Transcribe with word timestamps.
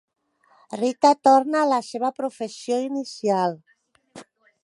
Rita 0.81 1.11
torna 1.27 1.59
a 1.59 1.67
la 1.73 1.79
seva 1.89 2.11
professió 2.21 2.81
inicial. 2.87 3.57